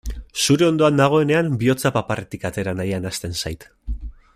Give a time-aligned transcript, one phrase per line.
[0.45, 3.73] Zure ondoan nagoenean bihotza paparretik atera nahian hasten zait.